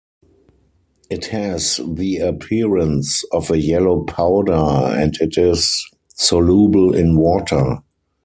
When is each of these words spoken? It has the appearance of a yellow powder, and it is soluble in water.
It 1.11 1.25
has 1.27 1.79
the 1.87 2.17
appearance 2.17 3.23
of 3.31 3.51
a 3.51 3.59
yellow 3.59 4.03
powder, 4.03 4.51
and 4.53 5.15
it 5.21 5.37
is 5.37 5.79
soluble 6.15 6.95
in 6.95 7.17
water. 7.17 7.83